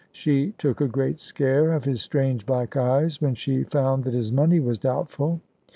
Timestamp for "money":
4.31-4.59